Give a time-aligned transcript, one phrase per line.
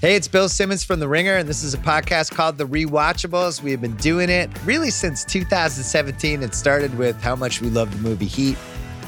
[0.00, 3.60] Hey, it's Bill Simmons from The Ringer, and this is a podcast called The Rewatchables.
[3.60, 6.44] We have been doing it really since 2017.
[6.44, 8.56] It started with how much we love the movie Heat.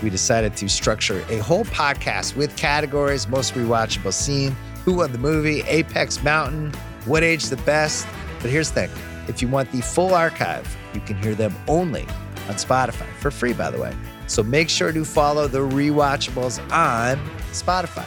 [0.03, 5.18] We decided to structure a whole podcast with categories most rewatchable scene, who won the
[5.18, 6.72] movie, Apex Mountain,
[7.04, 8.04] what age the best.
[8.41, 8.91] But here's the thing
[9.29, 12.03] if you want the full archive, you can hear them only
[12.49, 13.95] on Spotify for free, by the way.
[14.27, 17.16] So make sure to follow The Rewatchables on
[17.52, 18.07] Spotify.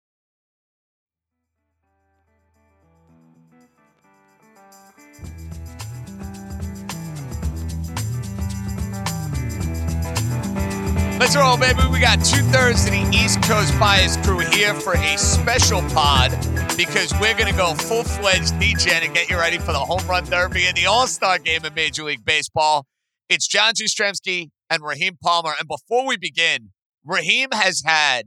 [11.21, 11.81] Let's roll, baby.
[11.91, 16.31] We got two thirds of the East Coast Bias crew here for a special pod
[16.75, 20.01] because we're going to go full fledged DJ and get you ready for the home
[20.07, 22.87] run derby and the All Star game in Major League Baseball.
[23.29, 25.53] It's John Jastremski and Raheem Palmer.
[25.59, 26.71] And before we begin,
[27.05, 28.23] Raheem has had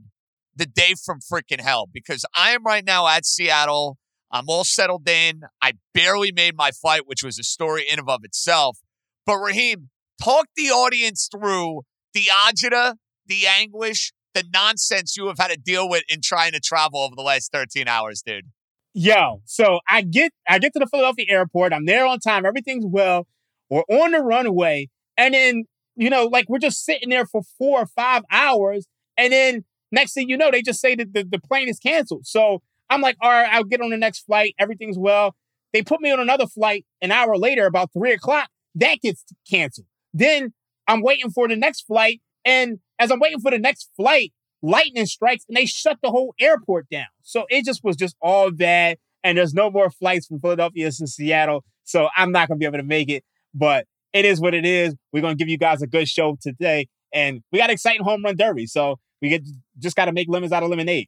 [0.55, 3.97] the day from freaking hell because I am right now at Seattle.
[4.31, 5.41] I'm all settled in.
[5.61, 8.77] I barely made my flight, which was a story in and of itself.
[9.25, 9.89] But Raheem,
[10.23, 11.81] talk the audience through
[12.15, 12.95] the agita,
[13.27, 17.15] the anguish, the nonsense you have had to deal with in trying to travel over
[17.15, 18.45] the last 13 hours, dude.
[18.93, 21.73] Yo, so I get I get to the Philadelphia airport.
[21.73, 22.45] I'm there on time.
[22.45, 23.27] Everything's well.
[23.69, 24.87] We're on the runway,
[25.17, 25.65] and then
[25.97, 28.87] you know, like we're just sitting there for four or five hours,
[29.17, 32.25] and then next thing you know, they just say that the, the plane is canceled.
[32.25, 34.55] So I'm like, all right, I'll get on the next flight.
[34.57, 35.35] Everything's well.
[35.73, 38.49] They put me on another flight an hour later, about three o'clock.
[38.75, 39.87] That gets canceled.
[40.13, 40.53] Then
[40.87, 42.21] I'm waiting for the next flight.
[42.43, 46.33] And as I'm waiting for the next flight, lightning strikes and they shut the whole
[46.39, 47.05] airport down.
[47.21, 48.97] So it just was just all bad.
[49.23, 51.63] And there's no more flights from Philadelphia to Seattle.
[51.83, 53.23] So I'm not going to be able to make it.
[53.53, 54.95] But it is what it is.
[55.11, 56.87] We're going to give you guys a good show today.
[57.13, 58.67] And we got exciting home run derby.
[58.67, 59.43] So we get
[59.79, 61.07] just got to make lemons out of lemonade.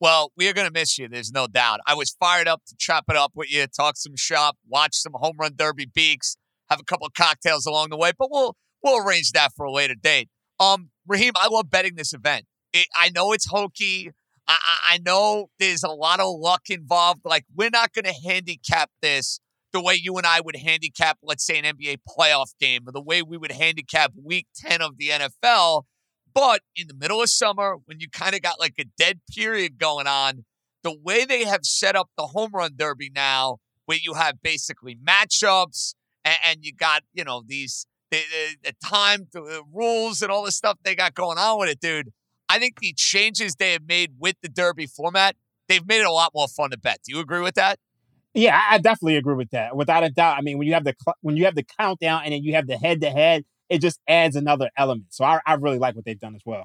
[0.00, 1.08] Well, we are going to miss you.
[1.08, 1.80] There's no doubt.
[1.86, 5.12] I was fired up to chop it up with you, talk some shop, watch some
[5.14, 6.36] home run derby beaks,
[6.70, 8.12] have a couple of cocktails along the way.
[8.16, 10.28] But we'll we'll arrange that for a later date.
[10.60, 12.44] Um, Raheem, I love betting this event.
[12.72, 14.10] It, I know it's hokey.
[14.46, 14.58] I,
[14.90, 17.20] I, know there's a lot of luck involved.
[17.24, 19.40] Like, we're not going to handicap this
[19.72, 23.02] the way you and I would handicap, let's say, an NBA playoff game, or the
[23.02, 25.82] way we would handicap week 10 of the NFL.
[26.34, 29.78] But in the middle of summer, when you kind of got like a dead period
[29.78, 30.44] going on,
[30.82, 34.96] the way they have set up the home run derby now, where you have basically
[34.96, 35.94] matchups
[36.24, 40.44] and, and you got, you know, these the, the, the time, the rules, and all
[40.44, 42.12] the stuff they got going on with it, dude.
[42.48, 45.36] I think the changes they have made with the Derby format,
[45.68, 47.00] they've made it a lot more fun to bet.
[47.04, 47.78] Do you agree with that?
[48.34, 49.76] Yeah, I definitely agree with that.
[49.76, 50.38] Without a doubt.
[50.38, 52.66] I mean, when you have the when you have the countdown and then you have
[52.66, 55.06] the head to head, it just adds another element.
[55.10, 56.64] So I, I really like what they've done as well.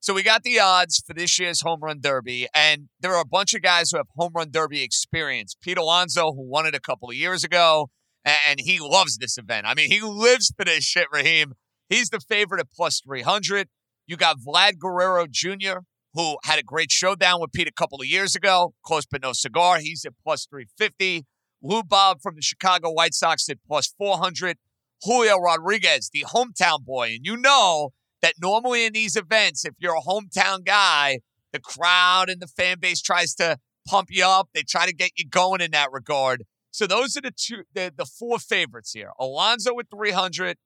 [0.00, 3.26] So we got the odds for this year's home run derby, and there are a
[3.26, 5.56] bunch of guys who have home run derby experience.
[5.58, 7.88] Pete Alonso, who won it a couple of years ago,
[8.24, 9.66] and he loves this event.
[9.66, 11.54] I mean, he lives for this shit, Raheem.
[11.88, 13.68] He's the favorite at plus 300.
[14.06, 15.80] You got Vlad Guerrero Jr.,
[16.14, 18.74] who had a great showdown with Pete a couple of years ago.
[18.84, 19.78] Close but no cigar.
[19.78, 21.26] He's at plus 350.
[21.62, 24.58] Lou Bob from the Chicago White Sox at plus 400.
[25.02, 27.08] Julio Rodriguez, the hometown boy.
[27.08, 27.90] And you know
[28.22, 31.18] that normally in these events, if you're a hometown guy,
[31.52, 34.48] the crowd and the fan base tries to pump you up.
[34.54, 36.44] They try to get you going in that regard.
[36.74, 39.10] So those are the two, the, the four favorites here.
[39.20, 40.56] Alonso at 300,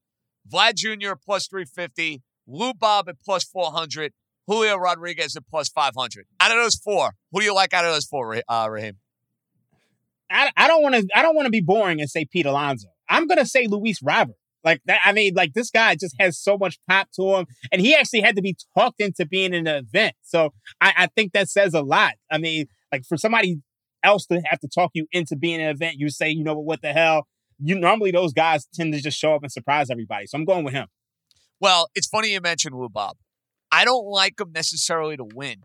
[0.51, 1.13] Vlad Jr.
[1.23, 4.15] plus 350, Lou Bob at plus 400,
[4.47, 6.25] Julio Rodriguez at plus 500.
[6.41, 8.97] Out of those four, who do you like out of those four, uh, Raheem?
[10.31, 12.89] I, I don't want to I don't want to be boring and say Pete Alonso.
[13.11, 14.37] I'm gonna say Luis Robert.
[14.65, 17.83] Like that, I mean, like this guy just has so much pop to him, and
[17.83, 20.15] he actually had to be talked into being in an event.
[20.23, 22.15] So I, I think that says a lot.
[22.31, 23.61] I mean, like for somebody
[24.03, 26.83] else to have to talk you into being an event, you say, you know what
[26.83, 27.27] the hell?
[27.59, 30.27] You normally those guys tend to just show up and surprise everybody.
[30.27, 30.87] So I'm going with him.
[31.61, 33.17] Well, it's funny you mentioned Lou Bob.
[33.73, 35.62] I don't like him necessarily to win,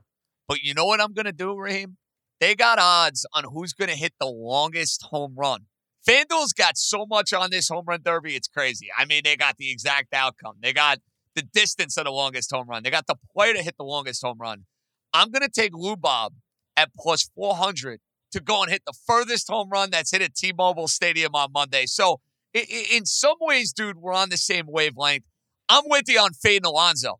[0.48, 1.98] but you know what I'm going to do, Raheem?
[2.40, 5.68] They got odds on who's going to hit the longest home run.
[6.08, 8.88] FanDuel's got so much on this home run derby, it's crazy.
[8.98, 10.56] I mean, they got the exact outcome.
[10.62, 11.00] They got
[11.36, 12.84] the distance of the longest home run.
[12.84, 14.66] They got the player to hit the longest home run.
[15.14, 16.34] I'm going to take Lou Bob
[16.76, 18.02] at plus 400
[18.34, 21.86] to go and hit the furthest home run that's hit at T-Mobile Stadium on Monday.
[21.86, 22.20] So
[22.54, 25.24] in some ways, dude, we're on the same wavelength.
[25.70, 27.20] I'm with you on Fade Alonso.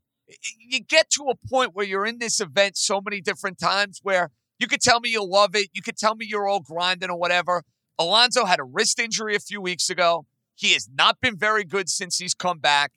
[0.60, 4.30] You get to a point where you're in this event so many different times where
[4.60, 5.70] you could tell me you love it.
[5.74, 7.64] You could tell me you're all grinding or whatever.
[7.98, 10.26] Alonso had a wrist injury a few weeks ago.
[10.56, 12.92] He has not been very good since he's come back.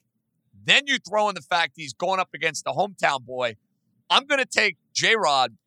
[0.63, 3.55] Then you throw in the fact he's going up against the hometown boy.
[4.09, 5.57] I'm going to take J Rod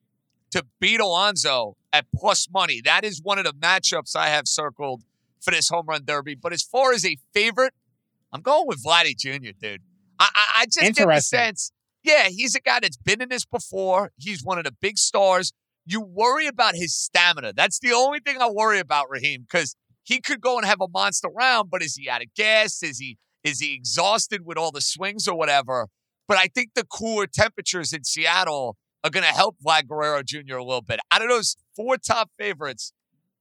[0.51, 2.81] to beat Alonso at plus money.
[2.85, 5.03] That is one of the matchups I have circled
[5.41, 6.35] for this home run derby.
[6.35, 7.75] But as far as a favorite,
[8.33, 9.83] I'm going with Vladdy Jr., dude.
[10.19, 11.73] I, I, I just get the sense,
[12.03, 14.13] yeah, he's a guy that's been in this before.
[14.19, 15.53] He's one of the big stars.
[15.87, 17.53] You worry about his stamina.
[17.55, 20.89] That's the only thing I worry about, Raheem, because he could go and have a
[20.89, 22.83] monster round, but is he out of gas?
[22.83, 25.89] Is he is he exhausted with all the swings or whatever?
[26.29, 30.57] But I think the cooler temperatures in Seattle are going to help Vlad Guerrero Jr.
[30.57, 31.01] a little bit.
[31.11, 32.93] Out of those four top favorites,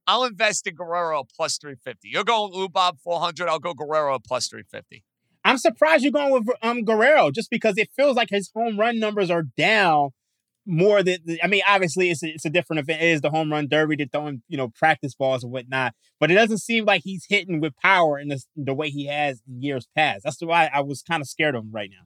[0.08, 2.10] I'll invest in Guerrero plus 350.
[2.10, 3.48] You're going Lou Bob 400.
[3.48, 5.04] I'll go Guerrero plus 350.
[5.46, 9.00] I'm surprised you're going with um, Guerrero just because it feels like his home run
[9.00, 10.10] numbers are down
[10.66, 13.02] more than I mean, obviously it's a, it's a different event.
[13.02, 13.96] It is the home run derby.
[13.96, 17.60] They're throwing you know practice balls and whatnot, but it doesn't seem like he's hitting
[17.60, 20.24] with power in the, the way he has in years past.
[20.24, 22.06] That's why I was kind of scared of him right now.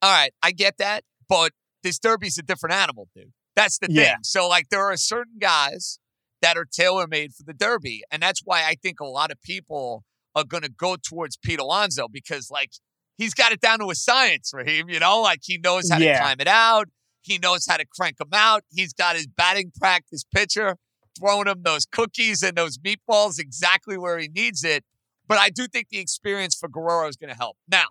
[0.00, 1.52] All right, I get that, but
[1.88, 3.32] this derby's a different animal, dude.
[3.56, 3.96] That's the thing.
[3.96, 4.16] Yeah.
[4.22, 5.98] So like there are certain guys
[6.42, 9.40] that are tailor made for the derby, and that's why I think a lot of
[9.42, 10.04] people
[10.34, 12.70] are going to go towards Pete Alonso because like
[13.16, 14.90] he's got it down to a science, Raheem.
[14.90, 16.12] You know, like he knows how yeah.
[16.12, 16.88] to climb it out.
[17.22, 18.64] He knows how to crank them out.
[18.70, 20.76] He's got his batting practice pitcher
[21.18, 24.84] throwing him those cookies and those meatballs exactly where he needs it.
[25.26, 27.56] But I do think the experience for Guerrero is going to help.
[27.68, 27.86] Now,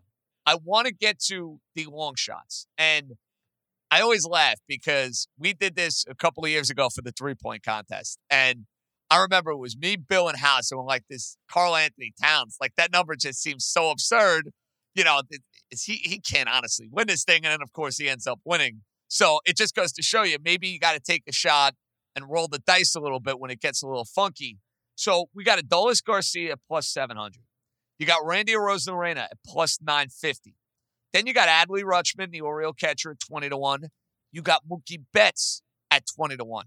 [0.45, 2.67] I want to get to the long shots.
[2.77, 3.13] And
[3.97, 7.33] I always laugh because we did this a couple of years ago for the three
[7.33, 8.19] point contest.
[8.29, 8.67] And
[9.09, 12.57] I remember it was me, Bill, and House, and we're like this Karl-Anthony Towns.
[12.61, 14.51] Like that number just seems so absurd.
[14.93, 15.21] You know,
[15.71, 17.37] he, he can't honestly win this thing.
[17.37, 18.81] And then, of course, he ends up winning.
[19.07, 21.73] So it just goes to show you maybe you got to take a shot
[22.15, 24.59] and roll the dice a little bit when it gets a little funky.
[24.93, 27.41] So we got Adolis Garcia plus 700.
[27.97, 30.53] You got Randy Arozarena at plus 950.
[31.13, 33.83] Then you got Adley Rutschman, the Oriole catcher, at 20 to 1.
[34.31, 36.65] You got Mookie Betts at 20 to 1.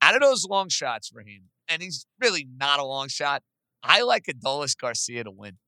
[0.00, 3.42] Out of those long shots him, and he's really not a long shot,
[3.82, 5.58] I like Adolis Garcia to win.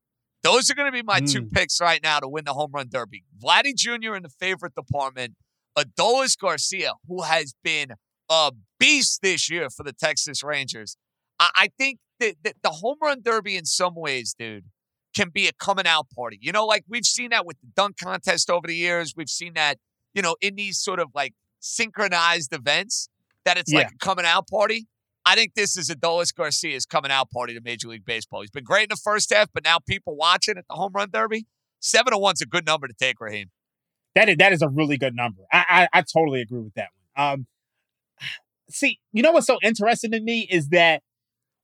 [0.42, 1.30] Those are going to be my mm.
[1.30, 3.24] two picks right now to win the home run derby.
[3.42, 4.14] Vladdy Jr.
[4.14, 5.34] in the favorite department
[5.76, 7.92] Adolis Garcia, who has been
[8.28, 10.96] a beast this year for the Texas Rangers.
[11.38, 14.64] I, I think that, that the home run derby, in some ways, dude,
[15.14, 16.38] can be a coming out party.
[16.40, 19.14] You know, like we've seen that with the dunk contest over the years.
[19.16, 19.78] We've seen that,
[20.14, 23.08] you know, in these sort of like synchronized events
[23.44, 23.80] that it's yeah.
[23.80, 24.86] like a coming out party.
[25.26, 28.40] I think this is Adolis Garcia's coming out party to Major League Baseball.
[28.40, 31.10] He's been great in the first half, but now people watching at the home run
[31.12, 31.46] derby,
[31.78, 33.50] seven to one's a good number to take, Raheem.
[34.14, 35.42] That is that is a really good number.
[35.52, 37.32] I I, I totally agree with that one.
[37.32, 37.46] Um,
[38.70, 41.02] see, you know what's so interesting to me is that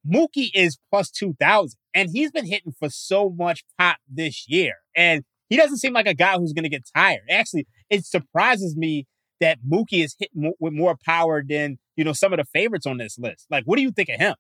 [0.07, 4.75] Mookie is plus two thousand, and he's been hitting for so much pop this year,
[4.95, 7.23] and he doesn't seem like a guy who's going to get tired.
[7.31, 9.07] Actually, it surprises me
[9.41, 12.99] that Mookie is hitting with more power than you know some of the favorites on
[12.99, 13.47] this list.
[13.51, 14.35] Like, what do you think of him?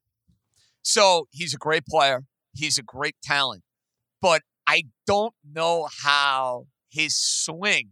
[0.83, 2.25] So he's a great player.
[2.55, 3.63] He's a great talent,
[4.21, 7.91] but I don't know how his swing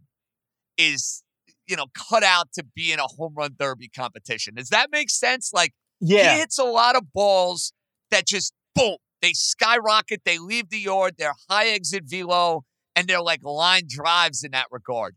[0.77, 1.23] is
[1.67, 4.53] you know cut out to be in a home run derby competition.
[4.53, 5.51] Does that make sense?
[5.53, 6.33] Like yeah.
[6.33, 7.73] he hits a lot of balls
[8.11, 12.63] that just boom, they skyrocket, they leave the yard, they're high exit velo,
[12.95, 15.15] and they're like line drives in that regard.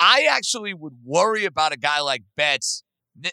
[0.00, 2.82] I actually would worry about a guy like Betts.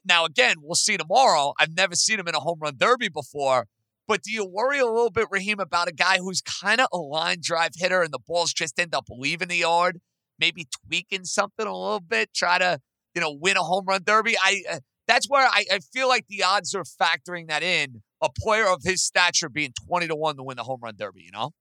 [0.05, 1.53] Now, again, we'll see tomorrow.
[1.59, 3.65] I've never seen him in a home run derby before,
[4.07, 6.97] But do you worry a little bit, Raheem, about a guy who's kind of a
[6.97, 10.01] line drive hitter and the balls just end up leaving the yard,
[10.37, 12.79] maybe tweaking something a little bit, try to
[13.15, 14.35] you know win a home run derby?
[14.37, 18.03] I uh, that's where I, I feel like the odds are factoring that in.
[18.21, 21.23] A player of his stature being twenty to one to win the home run derby,
[21.23, 21.51] you know.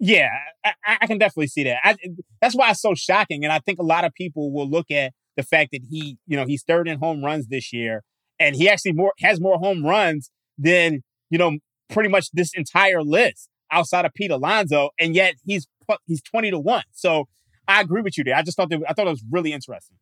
[0.00, 0.28] Yeah,
[0.64, 1.78] I, I can definitely see that.
[1.82, 1.96] I,
[2.40, 5.12] that's why it's so shocking, and I think a lot of people will look at
[5.36, 8.02] the fact that he, you know, he's third in home runs this year,
[8.38, 13.02] and he actually more has more home runs than you know pretty much this entire
[13.02, 15.66] list outside of Pete Alonso, and yet he's
[16.06, 16.84] he's twenty to one.
[16.92, 17.26] So
[17.66, 18.36] I agree with you there.
[18.36, 19.98] I just thought that I thought it was really interesting.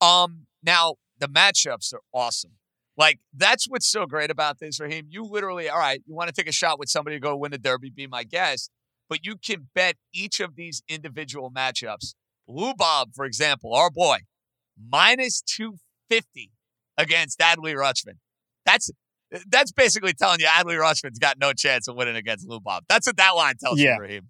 [0.00, 2.52] Um, now the matchups are awesome.
[3.00, 5.06] Like that's what's so great about this, Raheem.
[5.08, 7.50] You literally, all right, you want to take a shot with somebody to go win
[7.50, 8.70] the Derby, be my guest,
[9.08, 12.12] but you can bet each of these individual matchups.
[12.46, 14.18] Lou Bob, for example, our boy,
[14.78, 15.76] minus two
[16.10, 16.50] fifty
[16.98, 18.18] against Adley Rutschman.
[18.66, 18.90] That's
[19.48, 22.84] that's basically telling you Adley Rutschman's got no chance of winning against Lou Bob.
[22.90, 23.94] That's what that line tells yeah.
[23.94, 24.28] you, Raheem.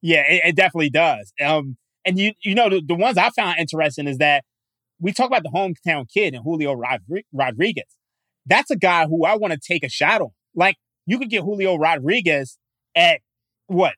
[0.00, 1.32] Yeah, it, it, definitely does.
[1.40, 4.42] Um, and you you know the, the ones I found interesting is that
[5.02, 6.74] we talk about the hometown kid and Julio
[7.32, 7.84] Rodriguez.
[8.46, 10.30] That's a guy who I want to take a shot on.
[10.54, 12.56] Like you could get Julio Rodriguez
[12.94, 13.20] at
[13.66, 13.94] what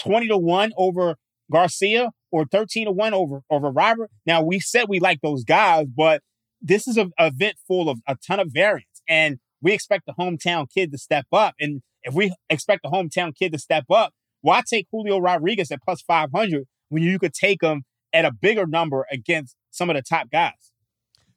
[0.00, 1.16] twenty to one over
[1.52, 4.10] Garcia or thirteen to one over over Robert.
[4.26, 6.22] Now we said we like those guys, but
[6.60, 10.66] this is an event full of a ton of variance, and we expect the hometown
[10.72, 11.54] kid to step up.
[11.60, 15.82] And if we expect the hometown kid to step up, why take Julio Rodriguez at
[15.82, 20.02] plus 500 when you could take him at a bigger number against some of the
[20.02, 20.72] top guys?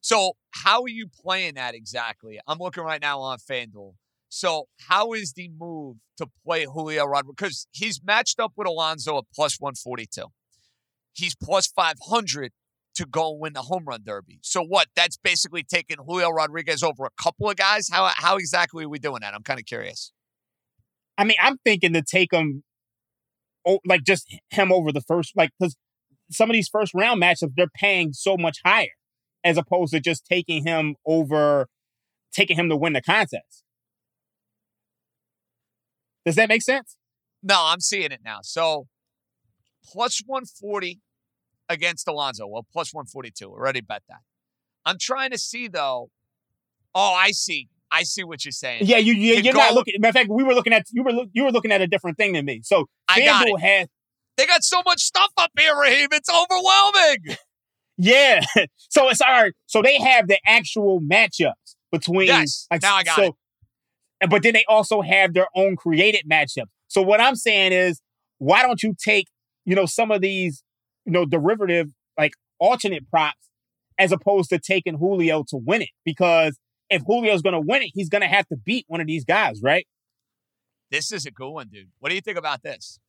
[0.02, 2.40] So, how are you playing that exactly?
[2.48, 3.94] I'm looking right now on FanDuel.
[4.30, 7.36] So, how is the move to play Julio Rodriguez?
[7.38, 10.26] Because he's matched up with Alonso at plus 142.
[11.14, 12.52] He's plus 500
[12.96, 14.40] to go and win the home run derby.
[14.42, 14.88] So what?
[14.96, 17.88] That's basically taking Julio Rodriguez over a couple of guys.
[17.92, 19.34] How how exactly are we doing that?
[19.34, 20.12] I'm kind of curious.
[21.18, 22.64] I mean, I'm thinking to take him,
[23.66, 25.76] oh, like just him over the first, like because
[26.32, 28.88] some of these first round matchups they're paying so much higher
[29.44, 31.68] as opposed to just taking him over,
[32.34, 33.64] taking him to win the contest.
[36.26, 36.96] Does that make sense?
[37.42, 38.40] No, I'm seeing it now.
[38.44, 38.88] So
[39.84, 41.00] plus 140
[41.70, 42.46] against Alonso.
[42.48, 43.50] Well, plus 142.
[43.50, 44.20] Already bet that.
[44.86, 46.10] I'm trying to see though.
[46.94, 47.70] Oh, I see.
[47.92, 48.84] I see what you're saying.
[48.86, 49.96] Yeah, you, you are not looking.
[50.00, 52.18] Matter of fact, we were looking at you were you were looking at a different
[52.18, 52.62] thing than me.
[52.64, 53.88] So got has.
[54.38, 56.10] They got so much stuff up here, Raheem.
[56.12, 57.38] It's overwhelming.
[57.98, 58.42] yeah.
[58.90, 59.54] So it's all right.
[59.68, 62.28] So they have the actual matchups between.
[62.28, 62.68] Yes.
[62.70, 63.24] Like, now I got so,
[64.22, 64.30] it.
[64.30, 66.68] But then they also have their own created matchups.
[66.90, 68.02] So what I'm saying is,
[68.38, 69.28] why don't you take
[69.66, 70.64] you know some of these
[71.06, 73.50] you know, derivative, like alternate props,
[73.98, 75.90] as opposed to taking Julio to win it.
[76.06, 76.58] Because
[76.90, 79.26] if Julio's going to win it, he's going to have to beat one of these
[79.26, 79.88] guys, right?
[80.90, 81.90] This is a good one, dude.
[82.00, 83.00] What do you think about this?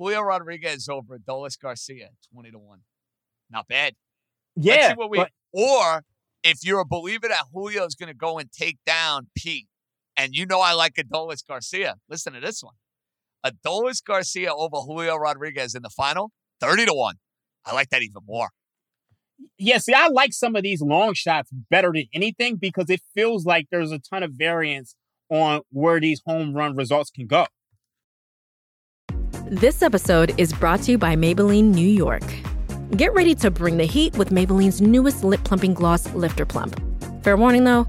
[0.00, 2.78] Julio Rodriguez over Adolis Garcia, 20 to 1.
[3.50, 3.94] Not bad.
[4.56, 4.94] Yeah.
[4.96, 6.04] We, but, or
[6.42, 9.66] if you're a believer that Julio is going to go and take down Pete,
[10.16, 12.76] and you know I like Adolis Garcia, listen to this one.
[13.44, 17.16] Adolis Garcia over Julio Rodriguez in the final, 30 to 1.
[17.66, 18.48] I like that even more.
[19.58, 23.44] Yeah, see, I like some of these long shots better than anything because it feels
[23.44, 24.94] like there's a ton of variance
[25.28, 27.46] on where these home run results can go.
[29.50, 32.22] This episode is brought to you by Maybelline New York.
[32.94, 36.80] Get ready to bring the heat with Maybelline's newest lip plumping gloss, Lifter Plump.
[37.24, 37.84] Fair warning though,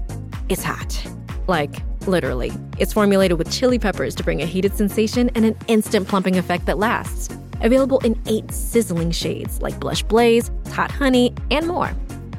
[0.48, 1.06] it's hot.
[1.46, 1.72] Like,
[2.08, 2.50] literally.
[2.78, 6.66] It's formulated with chili peppers to bring a heated sensation and an instant plumping effect
[6.66, 7.28] that lasts.
[7.60, 11.92] Available in eight sizzling shades like Blush Blaze, Hot Honey, and more.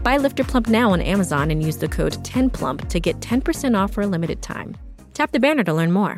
[0.04, 3.94] Buy Lifter Plump now on Amazon and use the code 10PLUMP to get 10% off
[3.94, 4.76] for a limited time.
[5.14, 6.18] Tap the banner to learn more.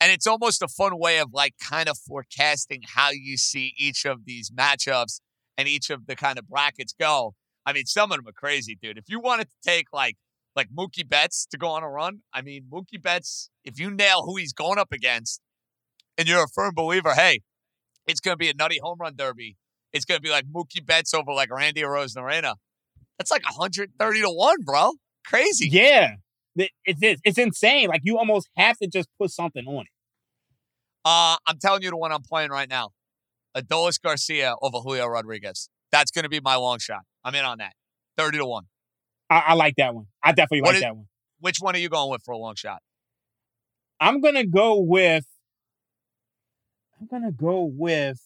[0.00, 4.04] And it's almost a fun way of like kind of forecasting how you see each
[4.04, 5.20] of these matchups
[5.56, 7.34] and each of the kind of brackets go.
[7.64, 8.98] I mean, some of them are crazy, dude.
[8.98, 10.16] If you wanted to take like
[10.56, 14.22] like Mookie Betts to go on a run, I mean, Mookie Betts, if you nail
[14.22, 15.40] who he's going up against,
[16.16, 17.40] and you're a firm believer, hey,
[18.06, 19.56] it's going to be a nutty home run derby.
[19.92, 22.54] It's going to be like Mookie Betts over like Randy Arozarena.
[23.18, 24.92] That's like 130 to one, bro.
[25.26, 25.68] Crazy.
[25.68, 26.16] Yeah,
[26.56, 27.88] it's it's, it's insane.
[27.88, 29.88] Like you almost have to just put something on it.
[31.04, 32.90] Uh, I'm telling you the one I'm playing right now.
[33.56, 35.68] Adolis Garcia over Julio Rodriguez.
[35.92, 37.02] That's going to be my long shot.
[37.22, 37.72] I'm in on that.
[38.16, 38.64] 30 to 1.
[39.30, 40.06] I, I like that one.
[40.22, 41.06] I definitely what like is, that one.
[41.40, 42.80] Which one are you going with for a long shot?
[44.00, 45.24] I'm going to go with.
[47.00, 48.20] I'm going to go with.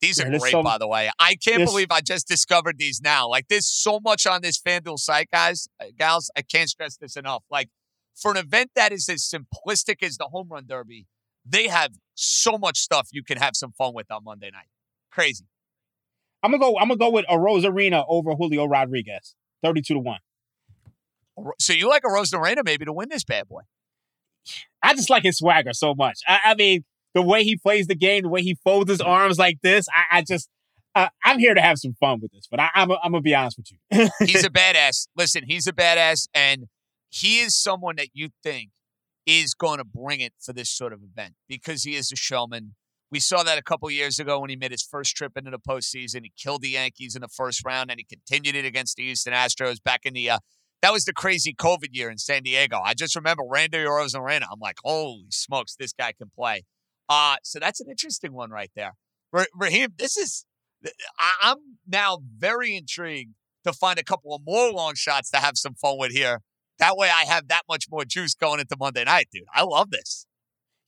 [0.00, 1.10] These are great, so, by the way.
[1.18, 3.28] I can't believe I just discovered these now.
[3.28, 6.30] Like, there's so much on this FanDuel site, guys, uh, gals.
[6.36, 7.44] I can't stress this enough.
[7.50, 7.68] Like,
[8.14, 11.06] for an event that is as simplistic as the home run derby,
[11.44, 14.68] they have so much stuff you can have some fun with on Monday night.
[15.10, 15.46] Crazy.
[16.42, 16.78] I'm gonna go.
[16.78, 20.20] I'm gonna go with a Arozarena over Julio Rodriguez, thirty-two to one.
[21.58, 23.62] So you like a Arozarena maybe to win this bad boy?
[24.82, 26.20] I just like his swagger so much.
[26.26, 29.38] I, I, mean, the way he plays the game, the way he folds his arms
[29.38, 29.86] like this.
[29.92, 30.48] I, I just,
[30.94, 32.46] uh, I'm here to have some fun with this.
[32.50, 34.08] But I, am I'm, I'm gonna be honest with you.
[34.26, 35.08] he's a badass.
[35.16, 36.66] Listen, he's a badass, and
[37.08, 38.70] he is someone that you think
[39.26, 42.74] is going to bring it for this sort of event because he is a showman.
[43.12, 45.58] We saw that a couple years ago when he made his first trip into the
[45.58, 46.22] postseason.
[46.22, 49.32] He killed the Yankees in the first round, and he continued it against the Houston
[49.32, 50.30] Astros back in the.
[50.30, 50.38] Uh,
[50.82, 52.80] that was the crazy COVID year in San Diego.
[52.82, 54.44] I just remember Randy Arozarena.
[54.50, 56.62] I'm like, holy smokes, this guy can play.
[57.10, 58.94] Uh, so that's an interesting one right there.
[59.54, 60.46] Raheem, this is.
[61.42, 65.74] I'm now very intrigued to find a couple of more long shots to have some
[65.74, 66.40] fun with here.
[66.78, 69.44] That way, I have that much more juice going into Monday night, dude.
[69.54, 70.24] I love this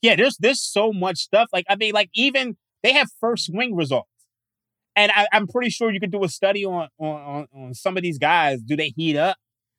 [0.02, 1.48] yeah, there's there's so much stuff.
[1.52, 4.10] Like I mean, like even they have first swing results,
[4.96, 8.02] and I, am pretty sure you could do a study on, on on some of
[8.02, 8.60] these guys.
[8.60, 9.36] Do they heat up?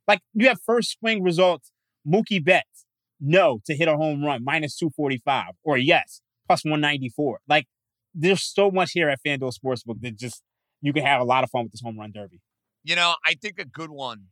[0.07, 1.71] Like you have first swing results.
[2.07, 2.85] Mookie Betts,
[3.19, 6.21] no to hit a home run, minus two forty five, or yes,
[6.53, 7.39] plus one ninety four.
[7.47, 7.65] Like
[8.13, 10.43] there's so much here at FanDuel Sportsbook that just
[10.81, 12.41] you can have a lot of fun with this home run derby.
[12.83, 14.25] You know, I think a good one,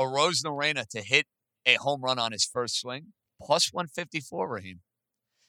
[0.00, 1.26] Arozarena to hit
[1.66, 3.08] a home run on his first swing,
[3.42, 4.80] plus 154, Raheem.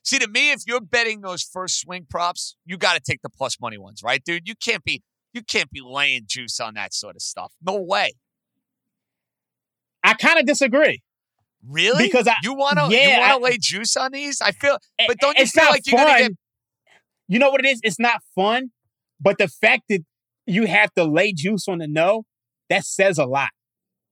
[0.03, 3.29] See, to me, if you're betting those first swing props, you got to take the
[3.29, 4.47] plus money ones, right, dude?
[4.47, 7.53] You can't be you can't be laying juice on that sort of stuff.
[7.65, 8.13] No way.
[10.03, 11.01] I kind of disagree.
[11.67, 12.05] Really?
[12.05, 14.41] Because I, you want to yeah, you want to lay juice on these?
[14.41, 16.31] I feel, but don't you feel like you're gonna get?
[17.27, 17.79] You know what it is?
[17.83, 18.71] It's not fun,
[19.19, 20.03] but the fact that
[20.45, 22.23] you have to lay juice on the no,
[22.69, 23.49] that says a lot.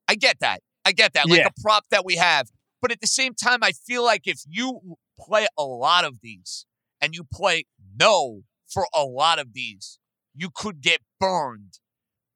[0.08, 0.62] I get that.
[0.86, 1.30] I get that.
[1.30, 1.48] Like yeah.
[1.48, 2.48] a prop that we have,
[2.82, 6.66] but at the same time, I feel like if you play a lot of these
[7.02, 7.66] and you play
[8.00, 10.00] no for a lot of these,
[10.36, 11.80] you could get burned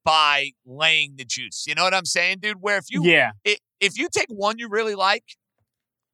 [0.03, 1.65] by laying the juice.
[1.67, 2.61] You know what I'm saying, dude?
[2.61, 3.31] Where if you yeah
[3.81, 5.23] if you take one you really like,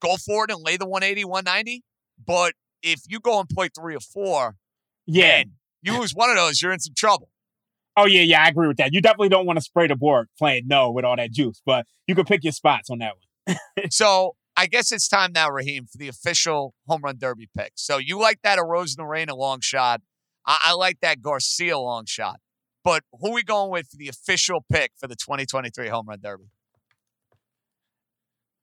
[0.02, 1.84] go for it and lay the 180, 190.
[2.26, 4.56] But if you go and play three or four,
[5.06, 5.44] yeah,
[5.84, 7.30] you lose one of those, you're in some trouble.
[7.96, 8.94] Oh yeah, yeah, I agree with that.
[8.94, 11.86] You definitely don't want to spray the board playing no with all that juice, but
[12.08, 13.14] you can pick your spots on that
[13.46, 13.58] one.
[13.92, 17.74] so I guess it's time now, Raheem, for the official home run derby pick.
[17.76, 20.02] So you like that Arozarena a long shot.
[20.46, 22.40] I, I like that Garcia long shot.
[22.84, 26.20] But who are we going with for the official pick for the 2023 home run
[26.22, 26.46] derby?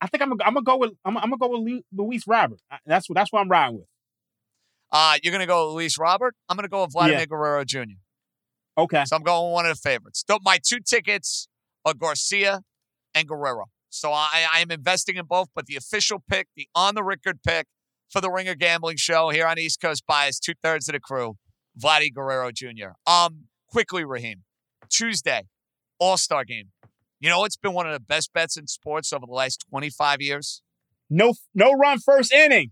[0.05, 2.59] I think I'm gonna, I'm gonna go with I'm, I'm, gonna go with Luis Robert.
[2.85, 3.87] That's what that's what I'm riding with.
[4.93, 6.35] Uh, you're gonna go with Luis Robert.
[6.47, 7.25] I'm gonna go with Vladimir yeah.
[7.27, 7.97] Guerrero Jr.
[8.77, 9.03] Okay.
[9.07, 10.23] So I'm going with one of the favorites.
[10.43, 11.49] my two tickets
[11.87, 12.61] are Garcia
[13.14, 13.64] and Guerrero.
[13.88, 17.38] So I, I am investing in both, but the official pick, the on the record
[17.43, 17.67] pick
[18.11, 21.37] for the Ringer Gambling Show here on East Coast Bias, two thirds of the crew,
[21.83, 22.90] Vladdy Guerrero Jr.
[23.07, 24.43] Um, quickly, Raheem,
[24.90, 25.45] Tuesday,
[25.99, 26.73] All Star game.
[27.20, 30.20] You know, it's been one of the best bets in sports over the last 25
[30.20, 30.62] years.
[31.09, 32.70] No, no run first inning.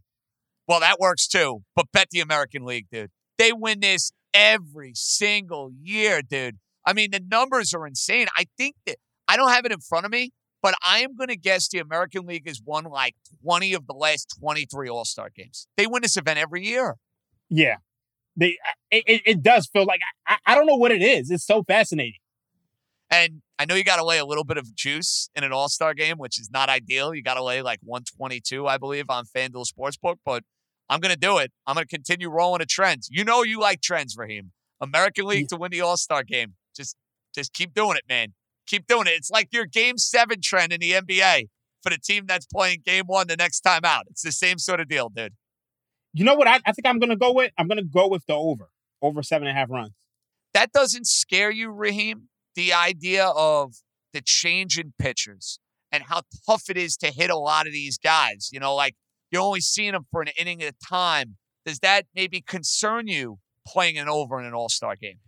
[0.66, 1.62] Well, that works too.
[1.74, 3.10] But bet the American League, dude.
[3.38, 6.58] They win this every single year, dude.
[6.84, 8.26] I mean, the numbers are insane.
[8.36, 8.96] I think that
[9.28, 11.78] I don't have it in front of me, but I am going to guess the
[11.78, 15.66] American League has won like 20 of the last 23 All Star games.
[15.76, 16.96] They win this event every year.
[17.48, 17.76] Yeah.
[18.36, 18.56] They,
[18.90, 21.30] it, it does feel like, I, I don't know what it is.
[21.30, 22.20] It's so fascinating.
[23.10, 25.68] And I know you got to lay a little bit of juice in an All
[25.68, 27.14] Star game, which is not ideal.
[27.14, 30.42] You got to lay like 122, I believe, on FanDuel Sportsbook, but
[30.88, 31.52] I'm going to do it.
[31.66, 33.02] I'm going to continue rolling a trend.
[33.08, 34.52] You know, you like trends, Raheem.
[34.80, 35.56] American League yeah.
[35.56, 36.54] to win the All Star game.
[36.74, 36.96] Just,
[37.34, 38.34] just keep doing it, man
[38.66, 39.10] keep doing it.
[39.10, 41.48] It's like your game seven trend in the NBA
[41.82, 44.04] for the team that's playing game one the next time out.
[44.10, 45.34] It's the same sort of deal, dude.
[46.14, 46.46] You know what?
[46.46, 47.52] I, I think I'm going to go with.
[47.58, 48.70] I'm going to go with the over,
[49.00, 49.92] over seven and a half runs.
[50.54, 52.28] That doesn't scare you, Raheem.
[52.54, 53.74] The idea of
[54.12, 55.58] the change in pitchers
[55.90, 58.50] and how tough it is to hit a lot of these guys.
[58.52, 58.94] You know, like
[59.30, 61.36] you're only seeing them for an inning at a time.
[61.64, 65.18] Does that maybe concern you playing an over in an All Star game?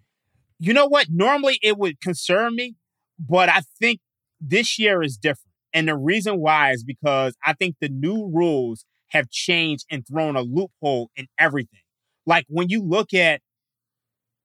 [0.58, 1.06] You know what?
[1.10, 2.74] Normally it would concern me,
[3.18, 4.00] but I think
[4.40, 5.52] this year is different.
[5.72, 10.36] And the reason why is because I think the new rules have changed and thrown
[10.36, 11.80] a loophole in everything.
[12.26, 13.40] Like when you look at,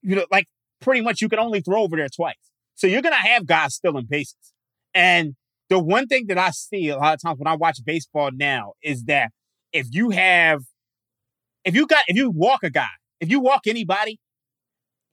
[0.02, 0.48] you know, like
[0.82, 2.36] pretty much you can only throw over there twice.
[2.80, 4.54] So you're going to have guys stealing bases.
[4.94, 5.36] And
[5.70, 8.74] the one thing that I see a lot of times when I watch baseball now
[8.82, 9.32] is that
[9.74, 10.62] if you have,
[11.66, 12.88] if you got, if you walk a guy,
[13.20, 14.18] if you walk anybody,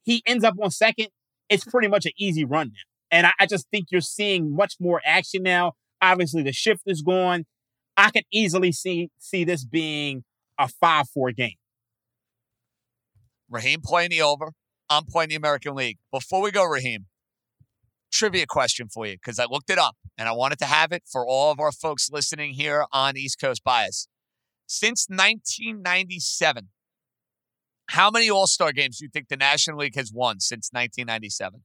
[0.05, 1.07] he ends up on second.
[1.49, 3.17] It's pretty much an easy run now.
[3.17, 5.73] And I, I just think you're seeing much more action now.
[6.01, 7.43] Obviously, the shift is gone.
[7.97, 10.23] I could easily see see this being
[10.57, 11.57] a five four game.
[13.49, 14.53] Raheem playing the over.
[14.89, 15.97] I'm playing the American League.
[16.13, 17.07] Before we go, Raheem,
[18.11, 21.03] trivia question for you because I looked it up and I wanted to have it
[21.11, 24.07] for all of our folks listening here on East Coast Bias.
[24.65, 26.69] Since 1997,
[27.87, 31.63] how many All Star games do you think the National League has won since 1997?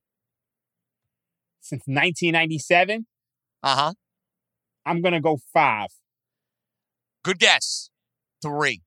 [1.61, 3.07] Since 1997?
[3.62, 3.92] Uh huh.
[4.85, 5.88] I'm going to go five.
[7.24, 7.90] Good guess.
[8.40, 8.83] Three.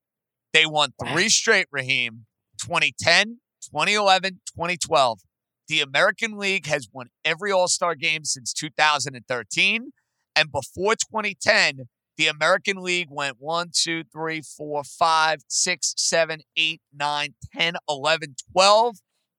[0.53, 2.25] They won three straight, Raheem
[2.61, 5.19] 2010, 2011, 2012.
[5.67, 9.91] The American League has won every All Star game since 2013.
[10.36, 16.82] And before 2010, the American League went 1, 2, 3, 4, 5, 6, 7, 8,
[16.93, 18.95] 9, 10, 11, 12,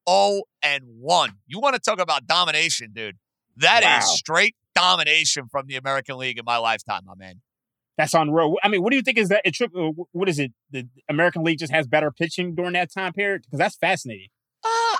[0.08, 1.30] 0, and 1.
[1.46, 3.16] You want to talk about domination, dude.
[3.56, 3.98] That wow.
[3.98, 7.40] is straight domination from the American League in my lifetime, my man.
[7.96, 8.56] That's on road.
[8.62, 9.40] I mean, what do you think is that?
[9.44, 10.52] It, uh, what is it?
[10.70, 13.42] The American League just has better pitching during that time period?
[13.42, 14.28] Because that's fascinating.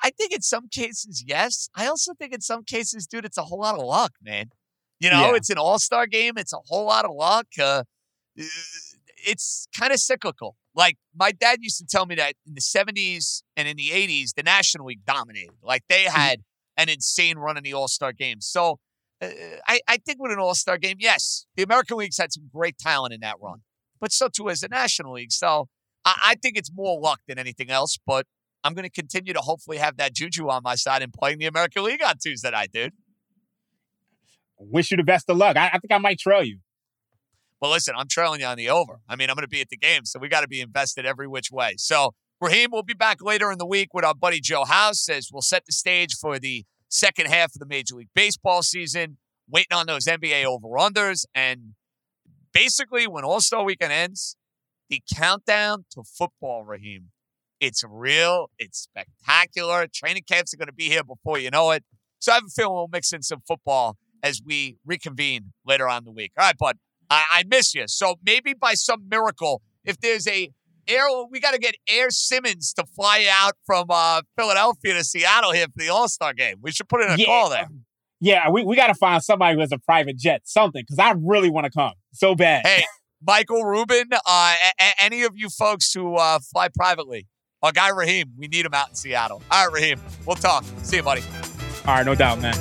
[0.07, 1.69] Uh, I think in some cases, yes.
[1.75, 4.51] I also think in some cases, dude, it's a whole lot of luck, man.
[5.01, 5.37] You know, yeah.
[5.37, 6.35] it's an all star game.
[6.37, 7.47] It's a whole lot of luck.
[7.61, 7.85] Uh,
[9.27, 10.57] it's kind of cyclical.
[10.75, 14.35] Like my dad used to tell me that in the 70s and in the 80s,
[14.35, 15.57] the National League dominated.
[15.63, 16.17] Like they mm-hmm.
[16.17, 16.43] had
[16.77, 18.41] an insane run in the all star game.
[18.41, 18.79] So
[19.21, 19.29] uh,
[19.67, 22.79] I, I think with an all star game, yes, the American League's had some great
[22.79, 23.63] talent in that run,
[24.01, 25.33] but so too has the National League.
[25.33, 25.69] So
[26.05, 27.99] I, I think it's more luck than anything else.
[28.07, 28.27] But
[28.65, 31.47] I'm going to continue to hopefully have that juju on my side and playing the
[31.47, 32.93] American League on Tuesday night, dude.
[34.59, 35.57] Wish you the best of luck.
[35.57, 36.59] I, I think I might trail you.
[37.61, 39.01] Well, listen, I'm trailing you on the over.
[39.09, 41.07] I mean, I'm going to be at the game, so we got to be invested
[41.07, 41.75] every which way.
[41.79, 45.31] So, Raheem, we'll be back later in the week with our buddy Joe House as
[45.33, 49.17] we'll set the stage for the second half of the Major League Baseball season,
[49.49, 51.25] waiting on those NBA over unders.
[51.35, 51.75] And
[52.53, 54.37] basically, when All Star weekend ends,
[54.91, 57.11] the countdown to football, Raheem.
[57.61, 58.51] It's real.
[58.59, 59.87] It's spectacular.
[59.87, 61.85] Training camps are going to be here before you know it.
[62.19, 66.05] So I have a feeling we'll mix in some football as we reconvene later on
[66.05, 66.33] the week.
[66.39, 66.77] All right, bud.
[67.09, 67.85] I, I miss you.
[67.87, 70.51] So maybe by some miracle, if there's a
[70.89, 75.53] air, we got to get Air Simmons to fly out from uh, Philadelphia to Seattle
[75.53, 76.57] here for the All Star game.
[76.61, 77.27] We should put in a yeah.
[77.27, 77.69] call there.
[78.21, 81.15] Yeah, we, we got to find somebody who has a private jet, something, because I
[81.19, 82.67] really want to come so bad.
[82.67, 82.85] Hey,
[83.23, 87.27] Michael Rubin, uh, a- a- any of you folks who uh, fly privately,
[87.67, 89.43] our guy Raheem, we need him out in Seattle.
[89.51, 90.65] All right, Raheem, we'll talk.
[90.83, 91.23] See you, buddy.
[91.87, 92.55] All right, no doubt, man.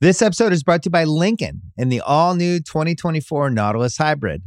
[0.00, 4.42] This episode is brought to you by Lincoln and the all new 2024 Nautilus Hybrid.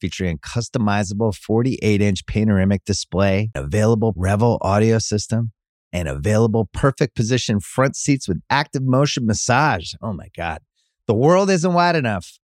[0.00, 5.52] Featuring a customizable 48 inch panoramic display, available Revel audio system,
[5.92, 9.92] and available perfect position front seats with active motion massage.
[10.02, 10.58] Oh my God.
[11.06, 12.38] The world isn't wide enough.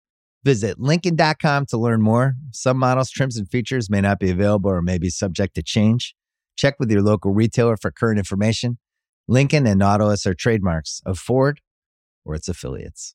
[0.45, 2.35] Visit Lincoln.com to learn more.
[2.53, 6.15] Some models, trims, and features may not be available or may be subject to change.
[6.57, 8.79] Check with your local retailer for current information.
[9.29, 11.61] Lincoln and Nautilus are trademarks of Ford
[12.25, 13.15] or its affiliates.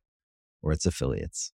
[0.61, 1.51] or its affiliates.